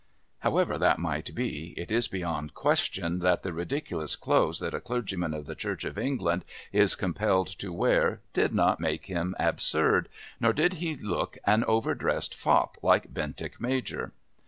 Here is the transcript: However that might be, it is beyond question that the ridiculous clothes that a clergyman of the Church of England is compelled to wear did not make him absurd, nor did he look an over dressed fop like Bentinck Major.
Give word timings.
However 0.39 0.79
that 0.79 0.97
might 0.97 1.35
be, 1.35 1.75
it 1.77 1.91
is 1.91 2.07
beyond 2.07 2.55
question 2.55 3.19
that 3.19 3.43
the 3.43 3.53
ridiculous 3.53 4.15
clothes 4.15 4.57
that 4.57 4.73
a 4.73 4.81
clergyman 4.81 5.31
of 5.31 5.45
the 5.45 5.53
Church 5.53 5.85
of 5.85 5.95
England 5.99 6.43
is 6.71 6.95
compelled 6.95 7.45
to 7.59 7.71
wear 7.71 8.21
did 8.33 8.51
not 8.51 8.79
make 8.79 9.05
him 9.05 9.35
absurd, 9.37 10.09
nor 10.39 10.53
did 10.53 10.73
he 10.81 10.95
look 10.95 11.37
an 11.45 11.63
over 11.65 11.93
dressed 11.93 12.33
fop 12.33 12.77
like 12.81 13.13
Bentinck 13.13 13.61
Major. 13.61 14.11